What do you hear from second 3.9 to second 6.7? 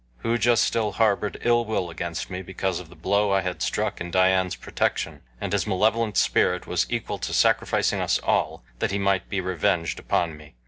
in Dian's protection, and his malevolent spirit